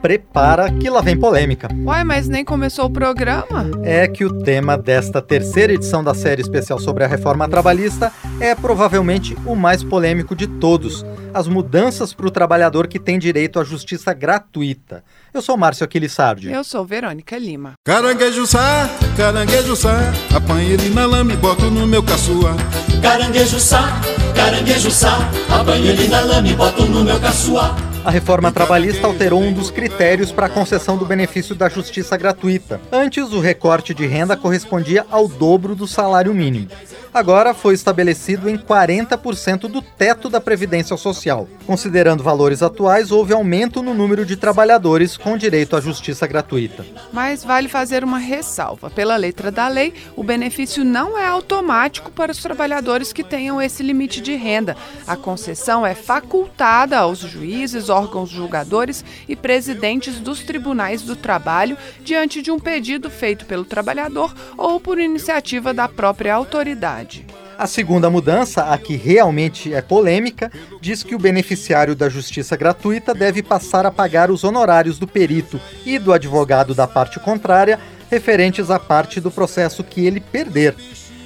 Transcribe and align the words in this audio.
Prepara 0.00 0.70
que 0.70 0.90
lá 0.90 1.00
vem 1.00 1.16
polêmica. 1.16 1.68
Uai, 1.84 2.02
mas 2.04 2.28
nem 2.28 2.44
começou 2.44 2.86
o 2.86 2.90
programa? 2.90 3.70
É 3.82 4.08
que 4.08 4.24
o 4.24 4.42
tema 4.42 4.76
desta 4.76 5.22
terceira 5.22 5.72
edição 5.72 6.02
da 6.02 6.14
série 6.14 6.42
especial 6.42 6.78
sobre 6.78 7.04
a 7.04 7.06
reforma 7.06 7.48
trabalhista 7.48 8.12
é 8.40 8.54
provavelmente 8.54 9.36
o 9.46 9.54
mais 9.54 9.84
polêmico 9.84 10.34
de 10.34 10.46
todos: 10.46 11.04
as 11.32 11.46
mudanças 11.46 12.12
para 12.12 12.26
o 12.26 12.30
trabalhador 12.30 12.86
que 12.88 12.98
tem 12.98 13.18
direito 13.18 13.60
à 13.60 13.64
justiça 13.64 14.12
gratuita. 14.12 15.04
Eu 15.32 15.40
sou 15.40 15.56
Márcio 15.56 15.84
Aquiles 15.84 16.12
Sardi. 16.12 16.50
Eu 16.50 16.64
sou 16.64 16.84
Verônica 16.84 17.38
Lima. 17.38 17.74
Caranguejo 17.84 18.46
sá, 18.46 18.90
caranguejo 19.16 19.76
sá, 19.76 20.12
apanha 20.34 20.72
ele 20.72 20.90
na 20.90 21.06
lama 21.06 21.32
e 21.32 21.36
boto 21.36 21.70
no 21.70 21.86
meu 21.86 22.02
caçua. 22.02 22.56
Caranguejo 23.00 23.60
sá, 23.60 24.00
caranguejo 24.34 24.90
sá, 24.90 25.18
apanha 25.48 25.92
ele 25.92 26.08
na 26.08 26.20
lama 26.20 26.48
e 26.48 26.54
boto 26.54 26.84
no 26.86 27.04
meu 27.04 27.20
caçua. 27.20 27.91
A 28.04 28.10
reforma 28.10 28.50
trabalhista 28.50 29.06
alterou 29.06 29.40
um 29.40 29.52
dos 29.52 29.70
critérios 29.70 30.32
para 30.32 30.46
a 30.46 30.50
concessão 30.50 30.96
do 30.96 31.06
benefício 31.06 31.54
da 31.54 31.68
justiça 31.68 32.16
gratuita. 32.16 32.80
Antes, 32.90 33.32
o 33.32 33.38
recorte 33.38 33.94
de 33.94 34.06
renda 34.06 34.36
correspondia 34.36 35.06
ao 35.08 35.28
dobro 35.28 35.76
do 35.76 35.86
salário 35.86 36.34
mínimo. 36.34 36.66
Agora 37.14 37.52
foi 37.52 37.74
estabelecido 37.74 38.48
em 38.48 38.56
40% 38.56 39.68
do 39.68 39.82
teto 39.82 40.30
da 40.30 40.40
Previdência 40.40 40.96
Social. 40.96 41.46
Considerando 41.66 42.24
valores 42.24 42.62
atuais, 42.62 43.12
houve 43.12 43.34
aumento 43.34 43.82
no 43.82 43.92
número 43.92 44.24
de 44.24 44.34
trabalhadores 44.34 45.18
com 45.18 45.36
direito 45.36 45.76
à 45.76 45.80
justiça 45.80 46.26
gratuita. 46.26 46.86
Mas 47.12 47.44
vale 47.44 47.68
fazer 47.68 48.02
uma 48.02 48.16
ressalva. 48.16 48.88
Pela 48.88 49.16
letra 49.16 49.50
da 49.50 49.68
lei, 49.68 49.92
o 50.16 50.24
benefício 50.24 50.86
não 50.86 51.18
é 51.18 51.26
automático 51.26 52.10
para 52.10 52.32
os 52.32 52.42
trabalhadores 52.42 53.12
que 53.12 53.22
tenham 53.22 53.60
esse 53.60 53.82
limite 53.82 54.22
de 54.22 54.34
renda. 54.34 54.74
A 55.06 55.14
concessão 55.14 55.84
é 55.84 55.94
facultada 55.94 56.98
aos 56.98 57.18
juízes, 57.18 57.90
órgãos 57.92 58.28
julgadores 58.28 59.04
e 59.28 59.36
presidentes 59.36 60.18
dos 60.18 60.40
tribunais 60.40 61.02
do 61.02 61.14
trabalho 61.14 61.76
diante 62.00 62.42
de 62.42 62.50
um 62.50 62.58
pedido 62.58 63.08
feito 63.08 63.46
pelo 63.46 63.64
trabalhador 63.64 64.34
ou 64.58 64.80
por 64.80 64.98
iniciativa 64.98 65.72
da 65.72 65.86
própria 65.86 66.34
autoridade. 66.34 67.24
A 67.56 67.66
segunda 67.68 68.10
mudança, 68.10 68.64
a 68.64 68.78
que 68.78 68.96
realmente 68.96 69.72
é 69.72 69.80
polêmica, 69.80 70.50
diz 70.80 71.04
que 71.04 71.14
o 71.14 71.18
beneficiário 71.18 71.94
da 71.94 72.08
justiça 72.08 72.56
gratuita 72.56 73.14
deve 73.14 73.40
passar 73.42 73.86
a 73.86 73.90
pagar 73.92 74.32
os 74.32 74.42
honorários 74.42 74.98
do 74.98 75.06
perito 75.06 75.60
e 75.86 75.96
do 75.98 76.12
advogado 76.12 76.74
da 76.74 76.88
parte 76.88 77.20
contrária 77.20 77.78
referentes 78.10 78.70
à 78.70 78.78
parte 78.78 79.20
do 79.20 79.30
processo 79.30 79.84
que 79.84 80.04
ele 80.04 80.18
perder. 80.18 80.74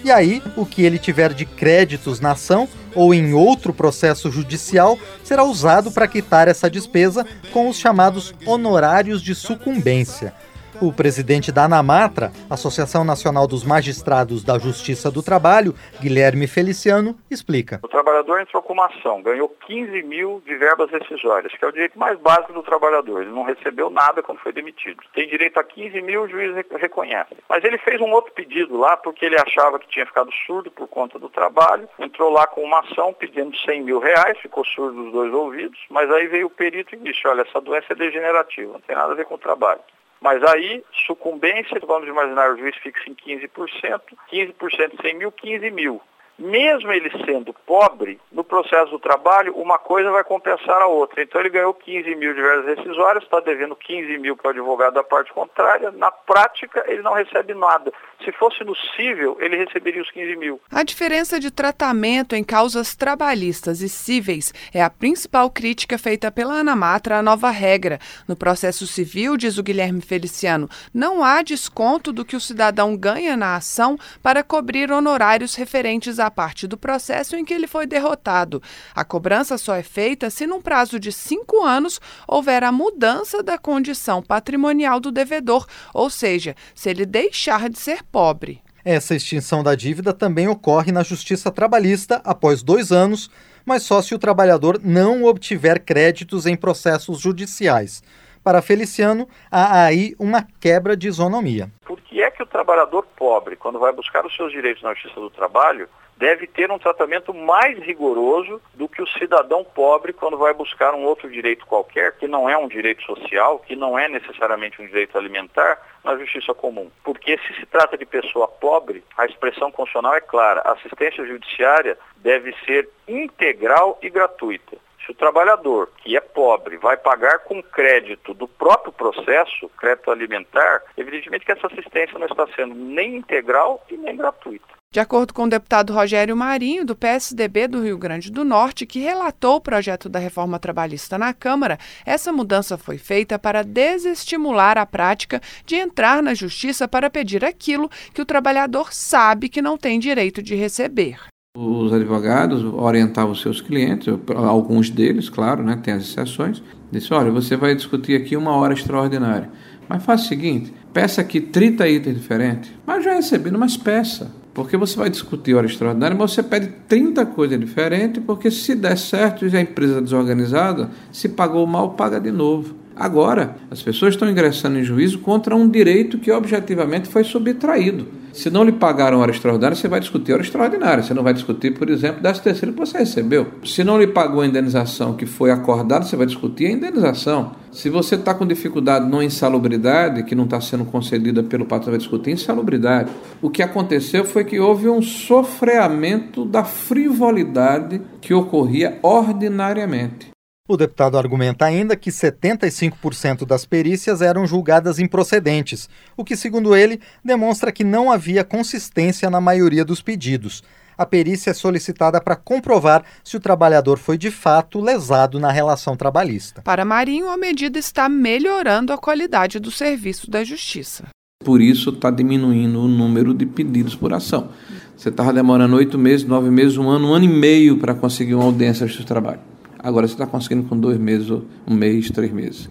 E 0.05 0.11
aí, 0.11 0.41
o 0.57 0.65
que 0.65 0.83
ele 0.83 0.99
tiver 0.99 1.33
de 1.33 1.45
créditos 1.45 2.21
na 2.21 2.33
ação 2.33 2.69
ou 2.97 3.15
em 3.15 3.35
outro 3.35 3.73
processo 3.73 4.31
judicial 4.31 4.99
será 5.23 5.45
usado 5.45 5.93
para 5.93 6.09
quitar 6.09 6.49
essa 6.49 6.69
despesa 6.69 7.25
com 7.53 7.69
os 7.69 7.77
chamados 7.79 8.35
honorários 8.45 9.23
de 9.23 9.35
sucumbência. 9.35 10.35
O 10.79 10.93
presidente 10.93 11.51
da 11.51 11.65
ANAMATRA, 11.65 12.33
Associação 12.51 13.03
Nacional 13.03 13.47
dos 13.47 13.65
Magistrados 13.65 14.45
da 14.45 14.59
Justiça 14.59 15.11
do 15.11 15.23
Trabalho, 15.23 15.75
Guilherme 16.01 16.47
Feliciano, 16.47 17.17
explica. 17.31 17.81
O 17.83 17.89
trabalhador 17.89 18.41
entrou 18.41 18.63
com 18.63 18.75
uma 18.75 18.87
ação, 18.87 19.23
ganhou 19.23 19.49
15 19.49 20.03
mil 20.03 20.43
de 20.45 20.55
verbas 20.57 20.91
rescisórias, 20.91 21.53
que 21.55 21.65
é 21.65 21.69
o 21.69 21.73
direito 21.73 21.99
mais 21.99 22.19
básico 22.19 22.53
do 22.53 22.63
trabalhador. 22.63 23.23
Ele 23.23 23.31
não 23.31 23.43
recebeu 23.43 23.89
nada 23.89 24.23
quando 24.23 24.39
foi 24.39 24.53
demitido. 24.53 25.03
Tem 25.15 25.27
direito 25.27 25.59
a 25.59 25.65
15 25.65 26.03
mil, 26.03 26.25
o 26.25 26.29
juiz 26.29 26.55
reconhece. 26.79 27.35
Mas 27.49 27.65
ele 27.65 27.79
fez 27.79 27.99
um 28.01 28.11
outro 28.11 28.33
pedido 28.33 28.77
lá, 28.77 28.99
porque 28.99 29.25
ele 29.25 29.41
achava 29.41 29.79
que 29.79 29.89
tinha 29.89 30.05
ficado 30.05 30.31
surdo 30.47 30.71
por 30.71 30.89
conta 30.89 31.19
do 31.19 31.31
trabalho, 31.31 31.89
entrou 31.99 32.31
lá 32.31 32.47
com 32.47 32.63
uma 32.63 32.81
ação 32.81 33.15
pedindo 33.15 33.57
100 33.57 33.83
mil 33.83 33.99
reais, 33.99 34.39
ficou 34.41 34.65
surdo 34.65 35.05
dos 35.05 35.13
dois 35.13 35.33
ouvidos, 35.33 35.79
mas 35.89 36.11
aí 36.11 36.27
veio 36.27 36.49
o 36.49 36.51
perito 36.51 36.95
e 36.95 36.99
disse, 36.99 37.27
olha, 37.27 37.43
essa 37.43 37.63
doença 37.63 37.87
é 37.91 37.95
degenerativa, 37.95 38.75
não 38.75 38.81
tem 38.81 38.95
nada 38.95 39.13
a 39.13 39.17
ver 39.17 39.25
com 39.25 39.37
o 39.37 39.39
trabalho. 39.39 39.81
Mas 40.27 40.43
aí, 40.43 40.83
sucumbência, 41.07 41.81
vamos 41.87 42.09
imaginar 42.09 42.51
o 42.51 42.59
juiz 42.59 42.75
fixa 42.79 43.09
em 43.09 43.15
15%, 43.15 44.01
15% 44.29 44.97
de 44.97 45.01
100 45.01 45.15
mil, 45.19 45.31
15 45.31 45.71
mil. 45.71 46.03
Mesmo 46.39 46.93
ele 46.93 47.11
sendo 47.25 47.55
pobre, 47.67 48.21
no 48.31 48.45
processo 48.45 48.91
do 48.91 48.99
trabalho, 48.99 49.55
uma 49.57 49.79
coisa 49.79 50.11
vai 50.11 50.23
compensar 50.23 50.83
a 50.83 50.87
outra. 50.87 51.23
Então 51.23 51.41
ele 51.41 51.49
ganhou 51.49 51.73
15 51.73 52.15
mil 52.15 52.35
de 52.35 52.43
verbas 52.43 52.77
rescisórias, 52.77 53.25
está 53.25 53.41
devendo 53.41 53.75
15 53.75 54.19
mil 54.19 54.37
para 54.37 54.49
o 54.49 54.51
advogado 54.51 54.95
da 54.95 55.03
parte 55.03 55.33
contrária. 55.33 55.91
Na 55.91 56.11
prática, 56.11 56.85
ele 56.87 57.01
não 57.01 57.15
recebe 57.15 57.55
nada. 57.55 57.91
Se 58.23 58.33
fosse 58.33 58.63
no 58.65 58.75
cível, 58.95 59.39
ele 59.41 59.57
receberia 59.57 60.03
os 60.03 60.11
15 60.11 60.37
mil. 60.37 60.61
A 60.71 60.83
diferença 60.83 61.41
de 61.41 61.51
tratamento 61.51 62.35
em 62.35 62.45
causas 62.45 62.95
trabalhistas 62.95 63.81
e 63.81 63.89
cíveis 63.89 64.53
é 64.75 64.83
a 64.83 64.91
principal 64.91 65.51
crítica 65.51 65.97
feita 65.97 66.31
pela 66.31 66.55
Anamatra 66.55 67.19
à 67.19 67.23
nova 67.23 67.51
regra. 67.51 67.99
No 68.29 68.37
processo 68.37 68.87
civil, 68.87 69.37
diz 69.37 69.57
o 69.57 69.63
Guilherme 69.63 70.03
Feliciano, 70.03 70.69
não 70.93 71.25
há 71.25 71.41
desconto 71.43 72.13
do 72.13 72.25
que 72.25 72.37
o 72.37 72.41
cidadão 72.41 72.97
ganha 72.97 73.37
na 73.37 73.57
ação 73.57 73.99
para 74.23 74.43
cobrir 74.43 74.91
honorários 74.91 75.55
referentes 75.55 76.19
à 76.27 76.31
parte 76.31 76.67
do 76.67 76.77
processo 76.77 77.37
em 77.37 77.45
que 77.45 77.55
ele 77.55 77.67
foi 77.67 77.87
derrotado. 77.87 78.63
A 78.95 79.05
cobrança 79.05 79.57
só 79.57 79.75
é 79.75 79.83
feita 79.83 80.29
se, 80.31 80.47
num 80.47 80.61
prazo 80.61 81.01
de 81.01 81.13
cinco 81.13 81.65
anos, 81.65 82.01
houver 82.27 82.63
a 82.65 82.73
mudança 82.73 83.43
da 83.43 83.57
condição 83.57 84.23
patrimonial 84.23 85.01
do 85.01 85.11
devedor, 85.11 85.67
ou 85.95 86.11
seja, 86.11 86.55
se 86.75 86.91
ele 86.91 87.07
deixar 87.07 87.69
de 87.69 87.79
ser 87.79 88.03
pobre. 88.05 88.63
Essa 88.85 89.17
extinção 89.17 89.65
da 89.65 89.75
dívida 89.75 90.13
também 90.13 90.47
ocorre 90.47 90.93
na 90.93 91.03
Justiça 91.03 91.51
Trabalhista 91.51 92.21
após 92.25 92.63
dois 92.63 92.93
anos, 92.93 93.29
mas 93.65 93.83
só 93.83 94.01
se 94.01 94.15
o 94.15 94.19
trabalhador 94.19 94.81
não 94.81 95.25
obtiver 95.25 95.81
créditos 95.81 96.47
em 96.47 96.57
processos 96.57 97.19
judiciais. 97.19 98.01
Para 98.45 98.63
Feliciano, 98.63 99.29
há 99.51 99.83
aí 99.87 100.15
uma 100.21 100.47
quebra 100.61 100.97
de 100.97 101.09
isonomia. 101.09 101.69
Por 101.85 102.01
que 102.01 102.23
é 102.23 102.31
que 102.31 102.41
o 102.41 102.47
trabalhador 102.47 103.05
pobre, 103.17 103.57
quando 103.57 103.81
vai 103.81 103.93
buscar 103.93 104.25
os 104.25 104.37
seus 104.37 104.53
direitos 104.53 104.85
na 104.85 104.95
Justiça 104.95 105.19
do 105.19 105.31
Trabalho, 105.31 105.89
deve 106.17 106.47
ter 106.47 106.71
um 106.71 106.79
tratamento 106.79 107.33
mais 107.35 107.79
rigoroso 107.79 108.61
do 108.75 108.89
que 108.89 109.03
o 109.03 109.07
cidadão 109.07 109.65
pobre 109.65 110.13
quando 110.13 110.39
vai 110.39 110.55
buscar 110.55 110.95
um 110.95 111.05
outro 111.05 111.31
direito 111.31 111.67
qualquer, 111.67 112.17
que 112.17 112.27
não 112.27 112.49
é 112.49 112.57
um 112.57 112.69
direito 112.69 113.03
social, 113.03 113.59
que 113.59 113.77
não 113.77 113.99
é 113.99 114.09
necessariamente 114.09 114.81
um 114.81 114.87
direito 114.87 115.17
alimentar, 115.17 115.79
na 116.03 116.17
justiça 116.17 116.55
comum. 116.55 116.91
Porque 117.03 117.37
se 117.39 117.55
se 117.55 117.67
trata 117.67 117.99
de 117.99 118.07
pessoa 118.07 118.47
pobre, 118.47 119.03
a 119.19 119.27
expressão 119.27 119.73
constitucional 119.73 120.15
é 120.15 120.21
clara, 120.21 120.61
a 120.61 120.73
assistência 120.73 121.27
judiciária 121.27 121.99
deve 122.19 122.55
ser 122.65 122.89
integral 123.09 123.99
e 124.01 124.09
gratuita. 124.09 124.79
Se 125.05 125.13
o 125.13 125.15
trabalhador, 125.15 125.91
que 125.99 126.17
é 126.17 126.21
pobre, 126.21 126.77
vai 126.79 126.97
pagar 126.97 127.41
com 127.41 127.63
crédito 127.63 128.35
do 128.35 128.49
próprio 128.49 128.93
processo, 128.93 129.69
crédito 129.79 130.11
alimentar, 130.11 130.83
evidentemente 130.97 131.45
que 131.45 131.53
essa 131.53 131.69
assistência 131.69 132.19
não 132.19 132.27
está 132.27 132.47
sendo 132.57 132.75
nem 132.75 133.17
integral 133.17 133.85
e 133.89 133.97
nem 133.97 134.17
gratuita. 134.17 134.76
De 134.97 135.01
acordo 135.01 135.35
com 135.35 135.45
o 135.45 135.49
deputado 135.49 135.93
Rogério 135.93 136.35
Marinho, 136.35 136.83
do 136.83 136.97
PSDB 136.97 137.69
do 137.69 137.83
Rio 137.83 137.99
Grande 137.99 138.33
do 138.33 138.47
Norte, 138.47 138.87
que 138.87 138.99
relatou 138.99 139.57
o 139.57 139.61
projeto 139.61 140.09
da 140.09 140.19
reforma 140.19 140.59
trabalhista 140.59 141.19
na 141.19 141.35
Câmara, 141.35 141.79
essa 142.07 142.33
mudança 142.33 142.79
foi 142.79 142.97
feita 142.97 143.39
para 143.39 143.63
desestimular 143.63 144.79
a 144.79 144.87
prática 144.87 145.39
de 145.67 145.75
entrar 145.75 146.23
na 146.23 146.33
justiça 146.33 146.89
para 146.89 147.11
pedir 147.11 147.45
aquilo 147.45 147.91
que 148.15 148.23
o 148.23 148.25
trabalhador 148.25 148.91
sabe 148.91 149.51
que 149.51 149.61
não 149.61 149.77
tem 149.77 149.99
direito 149.99 150.43
de 150.43 150.55
receber. 150.55 151.19
Os 151.59 151.93
advogados 151.93 152.65
orientavam 152.65 153.35
seus 153.35 153.61
clientes, 153.61 154.09
alguns 154.35 154.89
deles, 154.89 155.29
claro, 155.29 155.63
né, 155.63 155.79
tem 155.83 155.93
as 155.93 156.05
exceções, 156.05 156.63
disse, 156.91 157.13
olha, 157.13 157.31
você 157.31 157.55
vai 157.55 157.75
discutir 157.75 158.15
aqui 158.15 158.35
uma 158.35 158.53
hora 158.53 158.73
extraordinária, 158.73 159.51
mas 159.87 160.03
faça 160.03 160.25
o 160.25 160.29
seguinte, 160.29 160.73
peça 160.95 161.21
aqui 161.21 161.39
30 161.39 161.87
itens 161.87 162.15
diferentes, 162.15 162.71
mas 162.87 163.05
já 163.05 163.13
recebendo, 163.13 163.59
mas 163.59 163.77
peça. 163.77 164.46
Porque 164.57 164.75
você 164.75 164.97
vai 164.97 165.11
discutir 165.11 165.53
hora 165.53 165.67
extraordinária, 165.67 166.17
mas 166.19 166.33
você 166.33 166.43
pede 166.43 166.69
30 166.89 167.27
coisas 167.27 167.61
diferentes, 167.61 168.23
porque 168.25 168.51
se 168.51 168.75
der 168.75 168.97
certo 168.97 169.47
e 169.47 169.55
a 169.55 169.61
empresa 169.61 170.01
desorganizada, 170.01 170.89
se 171.13 171.29
pagou 171.29 171.67
mal, 171.67 171.91
paga 171.91 172.19
de 172.19 172.31
novo. 172.31 172.75
Agora, 172.97 173.59
as 173.71 173.83
pessoas 173.83 174.15
estão 174.15 174.31
ingressando 174.31 174.79
em 174.79 174.83
juízo 174.83 175.19
contra 175.19 175.55
um 175.55 175.69
direito 175.69 176.19
que 176.19 176.33
objetivamente 176.33 177.07
foi 177.07 177.23
subtraído. 177.23 178.09
Se 178.37 178.51
não 178.51 178.65
lhe 178.65 178.73
pagaram 178.73 179.21
hora 179.21 179.31
extraordinária, 179.31 179.75
você 179.75 179.89
vai 179.89 179.99
discutir 179.99 180.35
hora 180.35 180.43
extraordinária. 180.43 181.03
Você 181.03 181.15
não 181.15 181.23
vai 181.23 181.33
discutir, 181.33 181.71
por 181.71 181.89
exemplo, 181.89 182.21
das 182.23 182.39
terceiras 182.39 182.75
que 182.75 182.79
você 182.79 182.99
recebeu. 182.99 183.47
Se 183.65 183.83
não 183.83 183.99
lhe 183.99 184.07
pagou 184.07 184.43
a 184.43 184.47
indenização 184.47 185.15
que 185.15 185.25
foi 185.25 185.51
acordada, 185.51 186.05
você 186.05 186.17
vai 186.17 186.27
discutir 186.27 186.67
a 186.67 186.71
indenização. 186.71 187.53
Se 187.73 187.89
você 187.89 188.15
está 188.15 188.35
com 188.35 188.47
dificuldade 188.47 189.09
numa 189.09 189.25
insalubridade 189.25 190.23
que 190.23 190.35
não 190.35 190.45
está 190.45 190.61
sendo 190.61 190.85
concedida 190.85 191.43
pelo 191.43 191.65
patrão, 191.65 191.93
vai 191.93 191.99
discutir 191.99 192.33
insalubridade. 192.33 193.11
O 193.41 193.49
que 193.49 193.63
aconteceu 193.63 194.23
foi 194.23 194.45
que 194.45 194.61
houve 194.61 194.87
um 194.87 195.01
sofreamento 195.01 196.45
da 196.45 196.63
frivolidade 196.63 198.03
que 198.21 198.35
ocorria 198.35 198.99
ordinariamente. 199.03 200.36
O 200.69 200.77
deputado 200.77 201.17
argumenta 201.17 201.65
ainda 201.65 201.95
que 201.95 202.11
75% 202.11 203.47
das 203.47 203.65
perícias 203.65 204.21
eram 204.21 204.45
julgadas 204.45 204.99
improcedentes, 204.99 205.89
o 206.17 206.25
que, 206.25 206.37
segundo 206.37 206.75
ele, 206.75 207.01
demonstra 207.25 207.71
que 207.71 207.85
não 207.85 208.11
havia 208.11 208.43
consistência 208.43 209.31
na 209.31 209.41
maioria 209.41 209.85
dos 209.85 210.03
pedidos. 210.03 210.65
A 210.99 211.07
perícia 211.07 211.51
é 211.51 211.55
solicitada 211.55 212.21
para 212.21 212.35
comprovar 212.35 213.05
se 213.23 213.37
o 213.37 213.41
trabalhador 213.41 213.97
foi 213.97 214.19
de 214.19 214.31
fato 214.31 214.81
lesado 214.81 215.39
na 215.39 215.53
relação 215.53 215.97
trabalhista. 215.97 216.63
Para 216.63 216.85
Marinho, 216.85 217.29
a 217.29 217.37
medida 217.37 217.79
está 217.79 218.09
melhorando 218.09 218.93
a 218.93 218.99
qualidade 218.99 219.61
do 219.61 219.71
serviço 219.71 220.29
da 220.29 220.43
justiça. 220.43 221.05
Por 221.45 221.61
isso 221.61 221.91
está 221.91 222.11
diminuindo 222.11 222.81
o 222.81 222.89
número 222.89 223.33
de 223.33 223.47
pedidos 223.47 223.95
por 223.95 224.13
ação. 224.13 224.49
Você 224.97 225.11
estava 225.11 225.33
demorando 225.33 225.77
oito 225.77 225.97
meses, 225.97 226.27
nove 226.27 226.51
meses, 226.51 226.77
um 226.77 226.89
ano, 226.89 227.11
um 227.11 227.15
ano 227.15 227.27
e 227.27 227.29
meio 227.29 227.77
para 227.77 227.95
conseguir 227.95 228.35
uma 228.35 228.45
audiência 228.45 228.89
seu 228.89 229.05
trabalho. 229.05 229.41
Agora 229.87 230.09
você 230.09 230.15
está 230.15 230.27
conseguindo 230.27 230.65
com 230.65 230.77
dois 230.77 230.99
meses, 230.99 231.31
um 231.31 231.73
mês, 231.73 232.11
três 232.11 232.33
meses. 232.33 232.69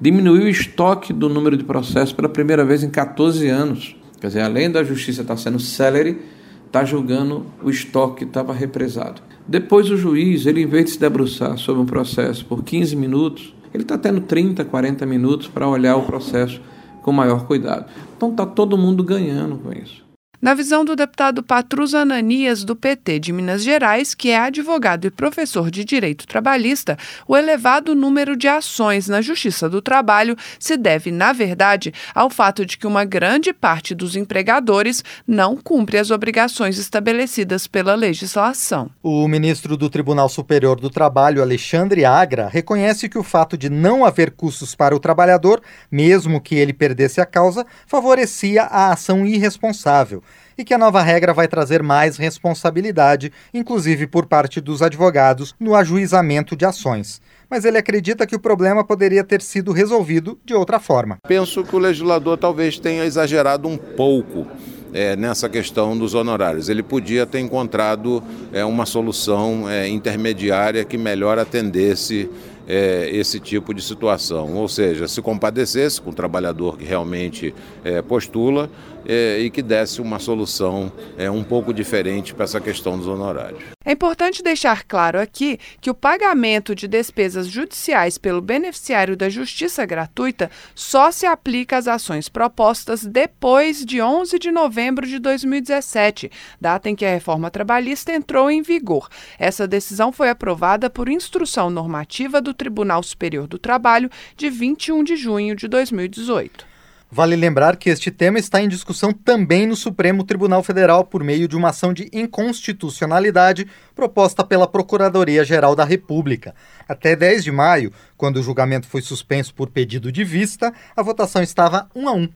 Diminuiu 0.00 0.44
o 0.44 0.48
estoque 0.48 1.12
do 1.12 1.28
número 1.28 1.58
de 1.58 1.62
processos 1.62 2.14
pela 2.14 2.26
primeira 2.26 2.64
vez 2.64 2.82
em 2.82 2.88
14 2.88 3.46
anos. 3.48 3.94
Quer 4.18 4.28
dizer, 4.28 4.40
além 4.40 4.70
da 4.70 4.82
justiça 4.82 5.20
estar 5.20 5.34
tá 5.34 5.38
sendo 5.38 5.58
célere, 5.58 6.22
está 6.66 6.82
julgando 6.82 7.44
o 7.62 7.68
estoque 7.68 8.20
que 8.20 8.24
estava 8.24 8.54
represado. 8.54 9.20
Depois 9.46 9.90
o 9.90 9.96
juiz, 9.98 10.46
ele 10.46 10.62
em 10.62 10.66
vez 10.66 10.86
de 10.86 10.90
se 10.92 10.98
debruçar 10.98 11.58
sobre 11.58 11.82
um 11.82 11.86
processo 11.86 12.46
por 12.46 12.64
15 12.64 12.96
minutos, 12.96 13.54
ele 13.74 13.82
está 13.82 13.98
tendo 13.98 14.22
30, 14.22 14.64
40 14.64 15.04
minutos 15.04 15.46
para 15.46 15.68
olhar 15.68 15.96
o 15.96 16.04
processo 16.04 16.62
com 17.02 17.12
maior 17.12 17.46
cuidado. 17.46 17.90
Então 18.16 18.30
está 18.30 18.46
todo 18.46 18.78
mundo 18.78 19.04
ganhando 19.04 19.58
com 19.58 19.70
isso. 19.70 20.02
Na 20.44 20.52
visão 20.52 20.84
do 20.84 20.94
deputado 20.94 21.42
Patrus 21.42 21.94
Ananias, 21.94 22.64
do 22.64 22.76
PT 22.76 23.18
de 23.18 23.32
Minas 23.32 23.64
Gerais, 23.64 24.14
que 24.14 24.28
é 24.28 24.38
advogado 24.38 25.06
e 25.06 25.10
professor 25.10 25.70
de 25.70 25.86
direito 25.86 26.26
trabalhista, 26.26 26.98
o 27.26 27.34
elevado 27.34 27.94
número 27.94 28.36
de 28.36 28.46
ações 28.46 29.08
na 29.08 29.22
Justiça 29.22 29.70
do 29.70 29.80
Trabalho 29.80 30.36
se 30.58 30.76
deve, 30.76 31.10
na 31.10 31.32
verdade, 31.32 31.94
ao 32.14 32.28
fato 32.28 32.66
de 32.66 32.76
que 32.76 32.86
uma 32.86 33.06
grande 33.06 33.54
parte 33.54 33.94
dos 33.94 34.16
empregadores 34.16 35.02
não 35.26 35.56
cumpre 35.56 35.96
as 35.96 36.10
obrigações 36.10 36.76
estabelecidas 36.76 37.66
pela 37.66 37.94
legislação. 37.94 38.90
O 39.02 39.26
ministro 39.26 39.78
do 39.78 39.88
Tribunal 39.88 40.28
Superior 40.28 40.78
do 40.78 40.90
Trabalho, 40.90 41.40
Alexandre 41.40 42.04
Agra, 42.04 42.50
reconhece 42.52 43.08
que 43.08 43.16
o 43.16 43.24
fato 43.24 43.56
de 43.56 43.70
não 43.70 44.04
haver 44.04 44.30
custos 44.30 44.74
para 44.74 44.94
o 44.94 45.00
trabalhador, 45.00 45.62
mesmo 45.90 46.38
que 46.38 46.54
ele 46.54 46.74
perdesse 46.74 47.18
a 47.18 47.24
causa, 47.24 47.64
favorecia 47.86 48.64
a 48.64 48.92
ação 48.92 49.24
irresponsável 49.24 50.22
e 50.56 50.64
que 50.64 50.74
a 50.74 50.78
nova 50.78 51.02
regra 51.02 51.32
vai 51.32 51.48
trazer 51.48 51.82
mais 51.82 52.16
responsabilidade, 52.16 53.32
inclusive 53.52 54.06
por 54.06 54.26
parte 54.26 54.60
dos 54.60 54.82
advogados, 54.82 55.54
no 55.58 55.74
ajuizamento 55.74 56.56
de 56.56 56.64
ações. 56.64 57.20
Mas 57.48 57.64
ele 57.64 57.78
acredita 57.78 58.26
que 58.26 58.34
o 58.34 58.40
problema 58.40 58.84
poderia 58.84 59.22
ter 59.22 59.42
sido 59.42 59.72
resolvido 59.72 60.38
de 60.44 60.54
outra 60.54 60.80
forma. 60.80 61.18
Penso 61.26 61.62
que 61.62 61.76
o 61.76 61.78
legislador 61.78 62.38
talvez 62.38 62.78
tenha 62.78 63.04
exagerado 63.04 63.68
um 63.68 63.76
pouco. 63.76 64.46
É, 64.96 65.16
nessa 65.16 65.48
questão 65.48 65.98
dos 65.98 66.14
honorários. 66.14 66.68
Ele 66.68 66.80
podia 66.80 67.26
ter 67.26 67.40
encontrado 67.40 68.22
é, 68.52 68.64
uma 68.64 68.86
solução 68.86 69.68
é, 69.68 69.88
intermediária 69.88 70.84
que 70.84 70.96
melhor 70.96 71.36
atendesse 71.36 72.30
é, 72.66 73.08
esse 73.12 73.38
tipo 73.38 73.74
de 73.74 73.82
situação, 73.82 74.54
ou 74.54 74.68
seja, 74.68 75.06
se 75.06 75.20
compadecesse 75.20 76.00
com 76.00 76.10
o 76.10 76.14
trabalhador 76.14 76.78
que 76.78 76.84
realmente 76.84 77.54
é, 77.84 78.00
postula 78.00 78.70
é, 79.06 79.38
e 79.40 79.50
que 79.50 79.62
desse 79.62 80.00
uma 80.00 80.18
solução 80.18 80.90
um 81.32 81.42
pouco 81.42 81.74
diferente 81.74 82.32
para 82.32 82.44
essa 82.44 82.60
questão 82.60 82.96
dos 82.96 83.06
honorários. 83.06 83.62
Importante 83.94 84.42
deixar 84.42 84.82
claro 84.82 85.20
aqui 85.20 85.56
que 85.80 85.88
o 85.88 85.94
pagamento 85.94 86.74
de 86.74 86.88
despesas 86.88 87.46
judiciais 87.46 88.18
pelo 88.18 88.40
beneficiário 88.40 89.16
da 89.16 89.28
justiça 89.28 89.86
gratuita 89.86 90.50
só 90.74 91.12
se 91.12 91.26
aplica 91.26 91.76
às 91.76 91.86
ações 91.86 92.28
propostas 92.28 93.06
depois 93.06 93.84
de 93.84 94.02
11 94.02 94.36
de 94.40 94.50
novembro 94.50 95.06
de 95.06 95.20
2017, 95.20 96.28
data 96.60 96.90
em 96.90 96.96
que 96.96 97.04
a 97.04 97.10
reforma 97.10 97.52
trabalhista 97.52 98.12
entrou 98.12 98.50
em 98.50 98.62
vigor. 98.62 99.08
Essa 99.38 99.64
decisão 99.64 100.10
foi 100.10 100.28
aprovada 100.28 100.90
por 100.90 101.08
instrução 101.08 101.70
normativa 101.70 102.40
do 102.40 102.52
Tribunal 102.52 103.00
Superior 103.00 103.46
do 103.46 103.60
Trabalho 103.60 104.10
de 104.36 104.50
21 104.50 105.04
de 105.04 105.14
junho 105.14 105.54
de 105.54 105.68
2018. 105.68 106.73
Vale 107.14 107.36
lembrar 107.36 107.76
que 107.76 107.90
este 107.90 108.10
tema 108.10 108.40
está 108.40 108.60
em 108.60 108.68
discussão 108.68 109.12
também 109.12 109.68
no 109.68 109.76
Supremo 109.76 110.24
Tribunal 110.24 110.64
Federal 110.64 111.04
por 111.04 111.22
meio 111.22 111.46
de 111.46 111.56
uma 111.56 111.68
ação 111.68 111.92
de 111.94 112.10
inconstitucionalidade 112.12 113.68
proposta 113.94 114.42
pela 114.42 114.66
Procuradoria-Geral 114.66 115.76
da 115.76 115.84
República. 115.84 116.56
Até 116.88 117.14
10 117.14 117.44
de 117.44 117.52
maio, 117.52 117.92
quando 118.16 118.38
o 118.38 118.42
julgamento 118.42 118.88
foi 118.88 119.00
suspenso 119.00 119.54
por 119.54 119.70
pedido 119.70 120.10
de 120.10 120.24
vista, 120.24 120.74
a 120.96 121.02
votação 121.04 121.40
estava 121.40 121.88
1 121.94 122.08
a 122.08 122.12
1. 122.14 122.28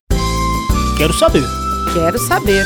Quero 0.97 1.13
saber. 1.13 1.43
Quero 1.93 2.19
saber. 2.21 2.65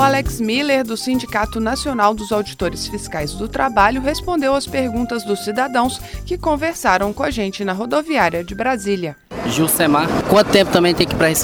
O 0.00 0.02
Alex 0.02 0.40
Miller, 0.40 0.82
do 0.82 0.96
Sindicato 0.96 1.60
Nacional 1.60 2.14
dos 2.14 2.32
Auditores 2.32 2.86
Fiscais 2.86 3.34
do 3.34 3.46
Trabalho, 3.46 4.00
respondeu 4.00 4.54
às 4.54 4.66
perguntas 4.66 5.22
dos 5.24 5.44
cidadãos 5.44 5.98
que 6.24 6.38
conversaram 6.38 7.12
com 7.12 7.22
a 7.22 7.30
gente 7.30 7.66
na 7.66 7.74
rodoviária 7.74 8.42
de 8.42 8.54
Brasília. 8.54 9.14
Gilcemar, 9.44 10.08
quanto 10.30 10.50
tempo 10.50 10.72
também 10.72 10.94
tem 10.94 11.06
que 11.06 11.14
para 11.14 11.34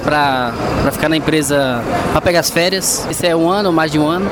ficar 0.90 1.10
na 1.10 1.18
empresa 1.18 1.82
para 2.12 2.20
pegar 2.22 2.40
as 2.40 2.48
férias? 2.48 3.06
Isso 3.10 3.26
é 3.26 3.36
um 3.36 3.46
ano, 3.46 3.70
mais 3.70 3.92
de 3.92 3.98
um 3.98 4.06
ano? 4.06 4.30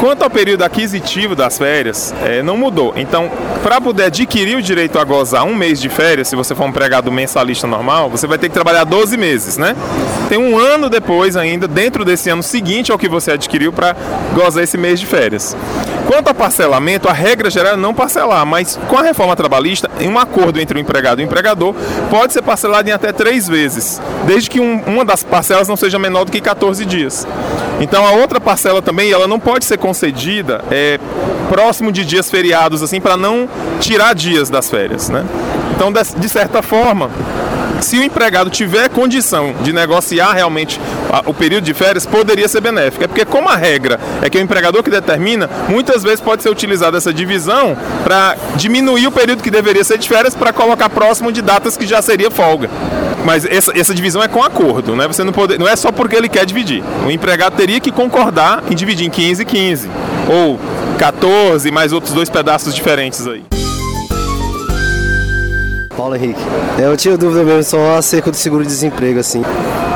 Quanto 0.00 0.22
ao 0.22 0.30
período 0.30 0.62
aquisitivo 0.62 1.34
das 1.34 1.58
férias, 1.58 2.14
é, 2.24 2.40
não 2.40 2.56
mudou. 2.56 2.92
Então, 2.96 3.28
para 3.64 3.80
poder 3.80 4.04
adquirir 4.04 4.56
o 4.56 4.62
direito 4.62 4.96
a 4.96 5.02
gozar 5.02 5.44
um 5.44 5.56
mês 5.56 5.80
de 5.80 5.88
férias, 5.88 6.28
se 6.28 6.36
você 6.36 6.54
for 6.54 6.64
um 6.64 6.68
empregado 6.68 7.10
mensalista 7.10 7.66
normal, 7.66 8.08
você 8.08 8.26
vai 8.26 8.38
ter 8.38 8.48
que 8.48 8.54
trabalhar 8.54 8.84
12 8.84 9.16
meses, 9.16 9.56
né? 9.56 9.74
Tem 10.28 10.38
um 10.38 10.56
ano 10.56 10.88
depois 10.88 11.36
ainda, 11.36 11.66
dentro 11.66 12.04
desse 12.04 12.30
ano 12.30 12.44
seguinte 12.44 12.92
ao 12.92 12.98
que 12.98 13.08
você 13.08 13.32
adquiriu, 13.32 13.72
para 13.72 13.96
gozar 14.34 14.62
esse 14.62 14.78
mês 14.78 15.00
de 15.00 15.06
férias. 15.06 15.56
Quanto 16.08 16.28
ao 16.28 16.34
parcelamento, 16.34 17.06
a 17.06 17.12
regra 17.12 17.50
geral 17.50 17.74
é 17.74 17.76
não 17.76 17.92
parcelar, 17.92 18.46
mas 18.46 18.80
com 18.88 18.96
a 18.96 19.02
reforma 19.02 19.36
trabalhista, 19.36 19.90
em 20.00 20.08
um 20.08 20.18
acordo 20.18 20.58
entre 20.58 20.78
o 20.78 20.80
empregado 20.80 21.20
e 21.20 21.24
o 21.24 21.26
empregador, 21.26 21.74
pode 22.08 22.32
ser 22.32 22.40
parcelado 22.40 22.88
em 22.88 22.92
até 22.92 23.12
três 23.12 23.46
vezes, 23.46 24.00
desde 24.26 24.48
que 24.48 24.58
um, 24.58 24.80
uma 24.86 25.04
das 25.04 25.22
parcelas 25.22 25.68
não 25.68 25.76
seja 25.76 25.98
menor 25.98 26.24
do 26.24 26.32
que 26.32 26.40
14 26.40 26.86
dias. 26.86 27.26
Então 27.78 28.06
a 28.06 28.12
outra 28.12 28.40
parcela 28.40 28.80
também, 28.80 29.12
ela 29.12 29.28
não 29.28 29.38
pode 29.38 29.66
ser 29.66 29.76
concedida 29.76 30.64
é, 30.70 30.98
próximo 31.50 31.92
de 31.92 32.06
dias 32.06 32.30
feriados, 32.30 32.82
assim, 32.82 33.02
para 33.02 33.18
não 33.18 33.46
tirar 33.78 34.14
dias 34.14 34.48
das 34.48 34.70
férias, 34.70 35.10
né? 35.10 35.26
Então, 35.76 35.92
de 35.92 36.28
certa 36.28 36.62
forma, 36.62 37.10
se 37.82 37.98
o 37.98 38.02
empregado 38.02 38.50
tiver 38.50 38.88
condição 38.88 39.54
de 39.62 39.72
negociar 39.72 40.32
realmente 40.32 40.80
o 41.26 41.34
período 41.34 41.64
de 41.64 41.74
férias, 41.74 42.06
poderia 42.06 42.48
ser 42.48 42.60
benéfico. 42.60 43.04
É 43.04 43.06
porque, 43.06 43.24
como 43.24 43.48
a 43.48 43.56
regra 43.56 43.98
é 44.22 44.28
que 44.28 44.38
é 44.38 44.40
o 44.40 44.44
empregador 44.44 44.82
que 44.82 44.90
determina, 44.90 45.48
muitas 45.68 46.02
vezes 46.02 46.20
pode 46.20 46.42
ser 46.42 46.50
utilizada 46.50 46.98
essa 46.98 47.12
divisão 47.12 47.76
para 48.04 48.36
diminuir 48.56 49.06
o 49.06 49.12
período 49.12 49.42
que 49.42 49.50
deveria 49.50 49.84
ser 49.84 49.98
de 49.98 50.08
férias 50.08 50.34
para 50.34 50.52
colocar 50.52 50.88
próximo 50.88 51.32
de 51.32 51.42
datas 51.42 51.76
que 51.76 51.86
já 51.86 52.02
seria 52.02 52.30
folga. 52.30 52.68
Mas 53.24 53.44
essa, 53.44 53.78
essa 53.78 53.94
divisão 53.94 54.22
é 54.22 54.28
com 54.28 54.42
acordo, 54.42 54.94
né? 54.94 55.06
Você 55.06 55.24
não, 55.24 55.32
pode, 55.32 55.58
não 55.58 55.68
é 55.68 55.76
só 55.76 55.90
porque 55.90 56.16
ele 56.16 56.28
quer 56.28 56.46
dividir. 56.46 56.82
O 57.06 57.10
empregado 57.10 57.56
teria 57.56 57.80
que 57.80 57.90
concordar 57.90 58.62
em 58.70 58.74
dividir 58.74 59.06
em 59.06 59.10
15 59.10 59.42
e 59.42 59.44
15. 59.44 59.90
Ou 60.28 60.58
14 60.98 61.70
mais 61.70 61.92
outros 61.92 62.12
dois 62.12 62.30
pedaços 62.30 62.74
diferentes 62.74 63.26
aí. 63.26 63.44
Paulo 65.96 66.14
Henrique. 66.14 66.40
Eu 66.78 66.96
tinha 66.96 67.16
dúvida 67.18 67.42
mesmo 67.42 67.64
só 67.64 67.96
acerca 67.96 68.30
do 68.30 68.36
seguro-desemprego, 68.36 69.18
assim. 69.18 69.42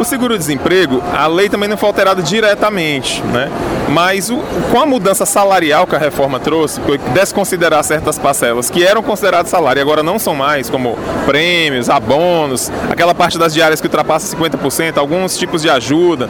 O 0.03 0.05
seguro-desemprego, 0.05 1.01
a 1.13 1.29
lei 1.29 1.49
também 1.49 1.69
não 1.69 1.77
foi 1.77 1.87
alterada 1.87 2.21
diretamente, 2.21 3.23
né? 3.23 3.49
Mas 3.89 4.31
o, 4.31 4.39
com 4.73 4.81
a 4.81 4.85
mudança 4.85 5.25
salarial 5.25 5.87
que 5.87 5.95
a 5.95 5.99
reforma 5.99 6.41
trouxe, 6.41 6.81
foi 6.81 6.99
desconsiderar 6.99 7.85
certas 7.85 8.19
parcelas 8.19 8.69
que 8.69 8.83
eram 8.85 9.01
consideradas 9.01 9.49
salário 9.49 9.79
e 9.79 9.83
agora 9.83 10.03
não 10.03 10.19
são 10.19 10.35
mais, 10.35 10.69
como 10.69 10.99
prêmios, 11.25 11.89
abonos, 11.89 12.69
aquela 12.91 13.15
parte 13.15 13.39
das 13.39 13.55
diárias 13.55 13.81
que 13.81 13.87
ultrapassa 13.87 14.37
50%, 14.37 14.97
alguns 14.97 15.39
tipos 15.39 15.63
de 15.63 15.71
ajuda. 15.71 16.29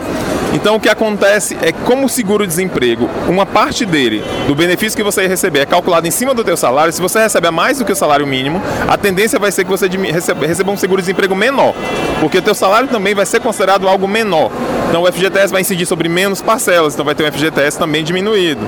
Então 0.52 0.76
o 0.76 0.80
que 0.80 0.90
acontece 0.90 1.56
é 1.62 1.72
como 1.72 2.04
o 2.04 2.08
seguro-desemprego, 2.10 3.08
uma 3.26 3.46
parte 3.46 3.86
dele, 3.86 4.22
do 4.46 4.54
benefício 4.54 4.94
que 4.94 5.02
você 5.02 5.22
ia 5.22 5.28
receber, 5.28 5.60
é 5.60 5.66
calculado 5.66 6.06
em 6.06 6.10
cima 6.10 6.34
do 6.34 6.44
teu 6.44 6.58
salário, 6.58 6.92
se 6.92 7.00
você 7.00 7.20
recebe 7.20 7.50
mais 7.50 7.78
do 7.78 7.86
que 7.86 7.92
o 7.92 7.96
salário 7.96 8.26
mínimo, 8.26 8.60
a 8.86 8.98
tendência 8.98 9.38
vai 9.38 9.50
ser 9.50 9.64
que 9.64 9.70
você 9.70 9.88
receba 9.88 10.70
um 10.70 10.76
seguro-desemprego 10.76 11.34
menor, 11.34 11.74
porque 12.20 12.36
o 12.36 12.42
teu 12.42 12.54
salário 12.54 12.88
também 12.88 13.14
vai 13.14 13.24
ser 13.24 13.40
considerado 13.40 13.61
algo 13.68 14.08
menor. 14.08 14.50
Então 14.88 15.02
o 15.02 15.12
FGTS 15.12 15.52
vai 15.52 15.62
incidir 15.62 15.86
sobre 15.86 16.08
menos 16.08 16.42
parcelas, 16.42 16.94
então 16.94 17.04
vai 17.04 17.14
ter 17.14 17.24
um 17.24 17.32
FGTS 17.32 17.78
também 17.78 18.04
diminuído. 18.04 18.60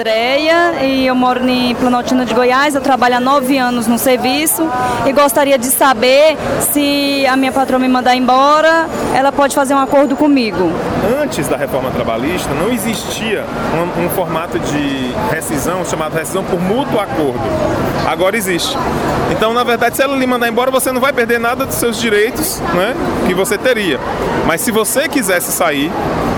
Andréia 0.00 0.82
e 0.82 1.06
eu 1.06 1.14
moro 1.14 1.46
em 1.46 1.74
Planaltina 1.74 2.24
de 2.24 2.32
Goiás. 2.32 2.74
Eu 2.74 2.80
trabalho 2.80 3.16
há 3.16 3.20
nove 3.20 3.58
anos 3.58 3.86
no 3.86 3.98
serviço 3.98 4.66
e 5.04 5.12
gostaria 5.12 5.58
de 5.58 5.66
saber 5.66 6.38
se 6.72 7.26
a 7.26 7.36
minha 7.36 7.52
patroa 7.52 7.78
me 7.78 7.86
mandar 7.86 8.16
embora, 8.16 8.88
ela 9.14 9.30
pode 9.30 9.54
fazer 9.54 9.74
um 9.74 9.78
acordo 9.78 10.16
comigo. 10.16 10.72
Antes 11.22 11.46
da 11.48 11.56
reforma 11.58 11.90
trabalhista, 11.90 12.48
não 12.54 12.72
existia 12.72 13.44
um, 13.74 14.06
um 14.06 14.08
formato 14.08 14.58
de 14.58 15.12
rescisão 15.30 15.84
chamado 15.84 16.14
rescisão 16.14 16.44
por 16.44 16.58
mútuo 16.58 16.98
acordo. 16.98 17.42
Agora 18.08 18.34
existe. 18.34 18.74
Então, 19.30 19.52
na 19.52 19.64
verdade, 19.64 19.96
se 19.96 20.02
ela 20.02 20.16
lhe 20.16 20.26
mandar 20.26 20.48
embora, 20.48 20.70
você 20.70 20.90
não 20.90 21.00
vai 21.00 21.12
perder 21.12 21.38
nada 21.38 21.66
dos 21.66 21.74
seus 21.74 22.00
direitos 22.00 22.58
né, 22.72 22.94
que 23.26 23.34
você 23.34 23.58
teria. 23.58 24.00
Mas 24.46 24.62
se 24.62 24.70
você 24.70 25.10
quisesse 25.10 25.52
sair, 25.52 25.92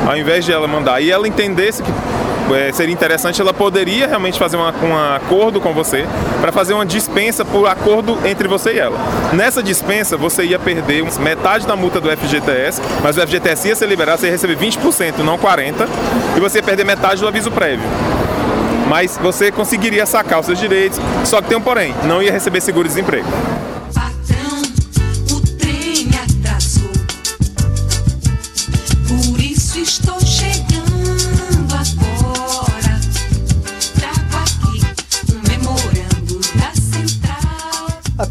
ao 0.04 0.16
invés 0.16 0.44
de 0.44 0.52
ela 0.52 0.66
mandar 0.66 1.00
e 1.00 1.12
ela 1.12 1.28
entendesse 1.28 1.80
que 1.80 1.92
é, 2.54 2.72
seria 2.72 2.92
interessante, 2.92 3.40
ela 3.40 3.54
poderia 3.54 4.06
realmente 4.06 4.38
fazer 4.38 4.56
uma, 4.56 4.74
um 4.82 4.96
acordo 5.16 5.60
com 5.60 5.72
você 5.72 6.06
para 6.40 6.52
fazer 6.52 6.74
uma 6.74 6.86
dispensa 6.86 7.44
por 7.44 7.66
acordo 7.66 8.18
entre 8.24 8.48
você 8.48 8.74
e 8.74 8.78
ela. 8.78 8.98
Nessa 9.32 9.62
dispensa, 9.62 10.16
você 10.16 10.44
ia 10.44 10.58
perder 10.58 11.04
metade 11.20 11.66
da 11.66 11.76
multa 11.76 12.00
do 12.00 12.10
FGTS, 12.10 12.80
mas 13.02 13.16
o 13.16 13.20
FGTS 13.20 13.68
ia 13.68 13.76
ser 13.76 13.86
liberado, 13.86 14.20
você 14.20 14.26
ia 14.26 14.32
receber 14.32 14.56
20%, 14.56 15.18
não 15.18 15.38
40%, 15.38 15.88
e 16.36 16.40
você 16.40 16.58
ia 16.58 16.62
perder 16.62 16.84
metade 16.84 17.20
do 17.20 17.28
aviso 17.28 17.50
prévio 17.50 17.88
mas 18.88 19.16
você 19.16 19.50
conseguiria 19.50 20.04
sacar 20.04 20.40
os 20.40 20.44
seus 20.44 20.58
direitos, 20.58 21.00
só 21.24 21.40
que 21.40 21.48
tem 21.48 21.56
um 21.56 21.62
porém, 21.62 21.94
não 22.04 22.22
ia 22.22 22.30
receber 22.30 22.60
seguro-desemprego. 22.60 23.26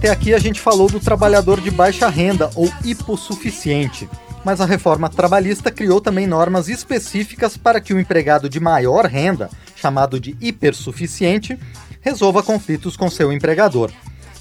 Até 0.02 0.10
aqui 0.10 0.34
a 0.34 0.40
gente 0.40 0.60
falou 0.60 0.90
do 0.90 1.00
trabalhador 1.00 1.62
de 1.62 1.70
baixa 1.70 2.10
renda 2.10 2.50
ou 2.56 2.68
hipossuficiente. 2.84 4.10
Mas 4.44 4.60
a 4.60 4.66
reforma 4.66 5.08
trabalhista 5.08 5.70
criou 5.70 6.02
também 6.02 6.26
normas 6.26 6.68
específicas 6.70 7.56
para 7.56 7.80
que 7.80 7.94
o 7.94 8.00
empregado 8.00 8.50
de 8.50 8.60
maior 8.60 9.06
renda, 9.06 9.48
chamado 9.76 10.20
de 10.20 10.36
hipersuficiente, 10.42 11.56
resolva 12.02 12.42
conflitos 12.42 12.98
com 12.98 13.12
seu 13.12 13.32
empregador. 13.32 13.92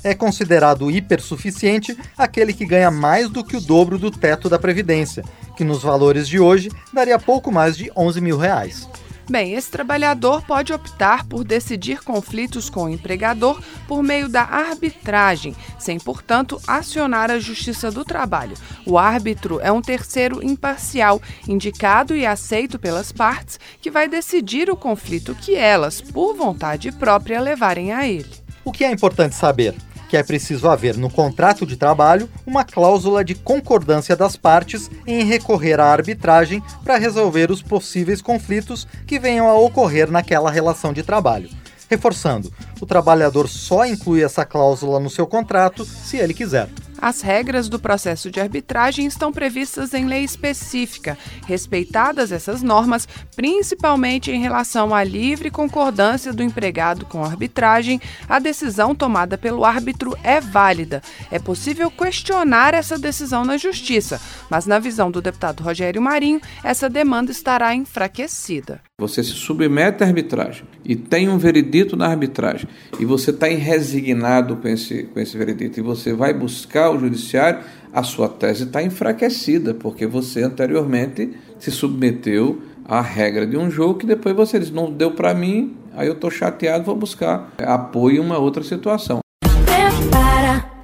É 0.02 0.14
considerado 0.14 0.90
hipersuficiente 0.90 1.94
aquele 2.16 2.54
que 2.54 2.64
ganha 2.64 2.90
mais 2.90 3.28
do 3.28 3.44
que 3.44 3.58
o 3.58 3.60
dobro 3.60 3.98
do 3.98 4.10
teto 4.10 4.48
da 4.48 4.58
Previdência, 4.58 5.22
que 5.58 5.62
nos 5.62 5.82
valores 5.82 6.26
de 6.26 6.40
hoje 6.40 6.70
daria 6.90 7.18
pouco 7.18 7.52
mais 7.52 7.76
de 7.76 7.92
11 7.94 8.18
mil 8.22 8.38
reais. 8.38 8.88
Bem, 9.30 9.54
esse 9.54 9.70
trabalhador 9.70 10.42
pode 10.42 10.72
optar 10.72 11.24
por 11.24 11.44
decidir 11.44 12.02
conflitos 12.02 12.68
com 12.68 12.82
o 12.82 12.88
empregador 12.88 13.62
por 13.86 14.02
meio 14.02 14.28
da 14.28 14.42
arbitragem, 14.42 15.54
sem, 15.78 16.00
portanto, 16.00 16.60
acionar 16.66 17.30
a 17.30 17.38
Justiça 17.38 17.92
do 17.92 18.04
Trabalho. 18.04 18.56
O 18.84 18.98
árbitro 18.98 19.60
é 19.60 19.70
um 19.70 19.80
terceiro 19.80 20.44
imparcial, 20.44 21.22
indicado 21.46 22.16
e 22.16 22.26
aceito 22.26 22.76
pelas 22.76 23.12
partes, 23.12 23.60
que 23.80 23.88
vai 23.88 24.08
decidir 24.08 24.68
o 24.68 24.76
conflito 24.76 25.32
que 25.36 25.54
elas, 25.54 26.00
por 26.00 26.34
vontade 26.34 26.90
própria, 26.90 27.40
levarem 27.40 27.92
a 27.92 28.08
ele. 28.08 28.34
O 28.64 28.72
que 28.72 28.84
é 28.84 28.90
importante 28.90 29.36
saber? 29.36 29.76
Que 30.10 30.16
é 30.16 30.24
preciso 30.24 30.68
haver 30.68 30.96
no 30.96 31.08
contrato 31.08 31.64
de 31.64 31.76
trabalho 31.76 32.28
uma 32.44 32.64
cláusula 32.64 33.24
de 33.24 33.36
concordância 33.36 34.16
das 34.16 34.34
partes 34.34 34.90
em 35.06 35.22
recorrer 35.22 35.78
à 35.78 35.86
arbitragem 35.86 36.60
para 36.82 36.98
resolver 36.98 37.48
os 37.48 37.62
possíveis 37.62 38.20
conflitos 38.20 38.88
que 39.06 39.20
venham 39.20 39.48
a 39.48 39.54
ocorrer 39.54 40.10
naquela 40.10 40.50
relação 40.50 40.92
de 40.92 41.04
trabalho. 41.04 41.48
Reforçando, 41.88 42.52
o 42.80 42.86
trabalhador 42.86 43.48
só 43.48 43.86
inclui 43.86 44.24
essa 44.24 44.44
cláusula 44.44 44.98
no 44.98 45.08
seu 45.08 45.28
contrato 45.28 45.84
se 45.84 46.16
ele 46.16 46.34
quiser. 46.34 46.68
As 47.00 47.22
regras 47.22 47.68
do 47.68 47.78
processo 47.78 48.30
de 48.30 48.40
arbitragem 48.40 49.06
estão 49.06 49.32
previstas 49.32 49.94
em 49.94 50.04
lei 50.04 50.22
específica. 50.22 51.16
Respeitadas 51.46 52.30
essas 52.30 52.62
normas, 52.62 53.08
principalmente 53.34 54.30
em 54.30 54.40
relação 54.40 54.94
à 54.94 55.02
livre 55.02 55.50
concordância 55.50 56.32
do 56.32 56.42
empregado 56.42 57.06
com 57.06 57.24
a 57.24 57.28
arbitragem, 57.28 58.00
a 58.28 58.38
decisão 58.38 58.94
tomada 58.94 59.38
pelo 59.38 59.64
árbitro 59.64 60.14
é 60.22 60.40
válida. 60.40 61.02
É 61.30 61.38
possível 61.38 61.90
questionar 61.90 62.74
essa 62.74 62.98
decisão 62.98 63.44
na 63.46 63.56
justiça, 63.56 64.20
mas 64.50 64.66
na 64.66 64.78
visão 64.78 65.10
do 65.10 65.22
deputado 65.22 65.62
Rogério 65.62 66.02
Marinho, 66.02 66.40
essa 66.62 66.90
demanda 66.90 67.30
estará 67.30 67.74
enfraquecida. 67.74 68.80
Você 69.00 69.24
se 69.24 69.30
submete 69.30 70.04
à 70.04 70.06
arbitragem 70.06 70.66
e 70.84 70.94
tem 70.94 71.30
um 71.30 71.38
veredito 71.38 71.96
na 71.96 72.06
arbitragem 72.08 72.68
e 72.98 73.06
você 73.06 73.30
está 73.30 73.46
resignado 73.46 74.56
com 74.56 74.68
esse, 74.68 75.04
com 75.04 75.18
esse 75.18 75.38
veredito 75.38 75.80
e 75.80 75.82
você 75.82 76.12
vai 76.12 76.34
buscar 76.34 76.89
o 76.90 76.98
judiciário, 76.98 77.60
a 77.92 78.02
sua 78.02 78.28
tese 78.28 78.64
está 78.64 78.82
enfraquecida, 78.82 79.74
porque 79.74 80.06
você 80.06 80.42
anteriormente 80.42 81.36
se 81.58 81.70
submeteu 81.70 82.62
à 82.84 83.00
regra 83.00 83.46
de 83.46 83.56
um 83.56 83.70
jogo 83.70 83.98
que 83.98 84.06
depois 84.06 84.34
você 84.34 84.58
diz, 84.58 84.70
não 84.70 84.92
deu 84.92 85.12
para 85.12 85.34
mim, 85.34 85.76
aí 85.94 86.06
eu 86.06 86.14
estou 86.14 86.30
chateado, 86.30 86.84
vou 86.84 86.96
buscar 86.96 87.52
apoio 87.58 88.16
em 88.16 88.20
uma 88.20 88.38
outra 88.38 88.62
situação 88.62 89.20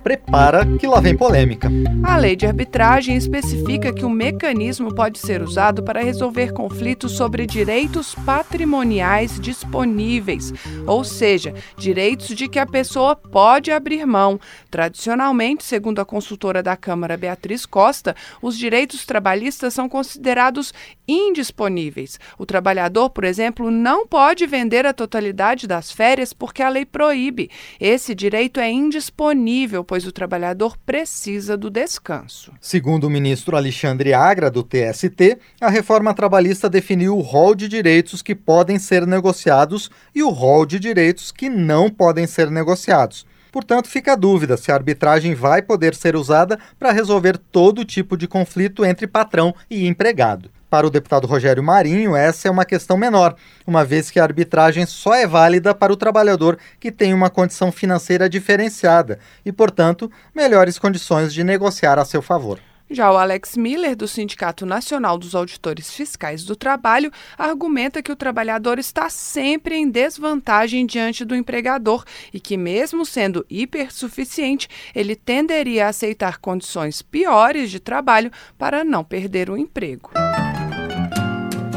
prepara 0.07 0.65
que 0.79 0.87
lá 0.87 1.01
vem 1.01 1.17
polêmica. 1.17 1.69
A 2.05 2.17
lei 2.17 2.37
de 2.37 2.47
arbitragem 2.47 3.17
especifica 3.17 3.93
que 3.93 4.05
o 4.05 4.09
mecanismo 4.09 4.95
pode 4.95 5.19
ser 5.19 5.43
usado 5.43 5.83
para 5.83 6.01
resolver 6.01 6.53
conflitos 6.53 7.17
sobre 7.17 7.45
direitos 7.45 8.15
patrimoniais 8.25 9.41
disponíveis, 9.41 10.53
ou 10.87 11.03
seja, 11.03 11.53
direitos 11.77 12.29
de 12.37 12.49
que 12.49 12.61
a 12.61 12.67
pessoa 12.67 13.17
pode 13.17 13.73
abrir 13.73 14.07
mão. 14.07 14.39
Tradicionalmente, 14.71 15.65
segundo 15.65 15.99
a 15.99 16.05
consultora 16.05 16.63
da 16.63 16.77
Câmara 16.77 17.17
Beatriz 17.17 17.67
Costa, 17.67 18.15
os 18.41 18.57
direitos 18.57 19.05
trabalhistas 19.05 19.75
são 19.75 19.89
considerados 19.89 20.73
indisponíveis. 21.09 22.21
O 22.39 22.47
trabalhador, 22.47 23.11
por 23.11 23.25
exemplo, 23.25 23.73
não 23.73 24.07
pode 24.07 24.47
vender 24.47 24.87
a 24.87 24.93
totalidade 24.93 25.67
das 25.67 25.91
férias 25.91 26.33
porque 26.33 26.63
a 26.63 26.69
lei 26.69 26.85
proíbe. 26.85 27.51
Esse 27.81 28.15
direito 28.15 28.61
é 28.61 28.71
indisponível, 28.71 29.83
pois 29.83 29.96
o 30.05 30.13
trabalhador 30.13 30.77
precisa 30.85 31.57
do 31.57 31.71
descanso. 31.71 32.53
Segundo 32.61 33.05
o 33.05 33.11
ministro 33.11 33.57
Alexandre 33.57 34.13
Agra, 34.13 34.51
do 34.51 34.63
TST, 34.63 35.39
a 35.61 35.71
reforma 35.71 36.13
trabalhista 36.13 36.69
definiu 36.69 37.17
o 37.17 37.21
rol 37.21 37.55
de 37.55 37.69
direitos 37.69 38.21
que 38.21 38.35
podem 38.35 38.79
ser 38.79 39.07
negociados 39.07 39.91
e 40.15 40.23
o 40.23 40.29
rol 40.29 40.67
de 40.67 40.79
direitos 40.81 41.31
que 41.31 41.49
não 41.49 41.89
podem 41.89 42.27
ser 42.27 42.51
negociados. 42.51 43.25
Portanto, 43.53 43.89
fica 43.89 44.13
a 44.13 44.17
dúvida 44.17 44.57
se 44.57 44.71
a 44.71 44.75
arbitragem 44.75 45.35
vai 45.35 45.63
poder 45.63 45.95
ser 45.95 46.15
usada 46.15 46.59
para 46.79 46.93
resolver 46.93 47.39
todo 47.39 47.87
tipo 47.87 48.15
de 48.15 48.29
conflito 48.29 48.85
entre 48.85 49.07
patrão 49.07 49.55
e 49.71 49.87
empregado. 49.87 50.51
Para 50.69 50.87
o 50.87 50.91
deputado 50.91 51.27
Rogério 51.27 51.63
Marinho, 51.63 52.17
essa 52.17 52.49
é 52.49 52.51
uma 52.51 52.65
questão 52.65 52.97
menor, 52.97 53.37
uma 53.67 53.85
vez 53.85 54.11
que 54.11 54.19
a 54.19 54.25
arbitragem 54.25 54.85
só 54.85 55.15
é 55.15 55.27
válida 55.27 55.75
para 55.75 55.93
o 55.93 55.97
trabalhador 55.97 56.59
que 56.81 56.91
tem 56.91 57.15
uma 57.15 57.31
condição 57.31 57.71
financeira 57.71 58.29
diferenciada 58.29 59.21
e, 59.45 59.53
portanto, 59.53 60.11
melhores 60.35 60.79
condições 60.79 61.33
de 61.33 61.45
negociar 61.45 61.99
a 61.99 62.05
seu 62.05 62.21
favor. 62.21 62.59
Já 62.89 63.11
o 63.11 63.17
Alex 63.17 63.57
Miller, 63.57 63.97
do 63.97 64.07
Sindicato 64.07 64.65
Nacional 64.65 65.19
dos 65.19 65.35
Auditores 65.35 65.91
Fiscais 65.93 66.45
do 66.45 66.55
Trabalho, 66.55 67.11
argumenta 67.37 68.01
que 68.01 68.13
o 68.13 68.17
trabalhador 68.17 68.79
está 68.79 69.11
sempre 69.11 69.75
em 69.75 69.91
desvantagem 69.91 70.87
diante 70.87 71.25
do 71.25 71.35
empregador 71.35 72.05
e 72.33 72.39
que, 72.39 72.57
mesmo 72.57 73.05
sendo 73.05 73.45
hipersuficiente, 73.51 74.69
ele 74.95 75.17
tenderia 75.17 75.87
a 75.87 75.89
aceitar 75.89 76.39
condições 76.39 77.03
piores 77.03 77.73
de 77.73 77.81
trabalho 77.81 78.31
para 78.57 78.85
não 78.85 79.03
perder 79.03 79.51
o 79.51 79.57
emprego. 79.57 80.13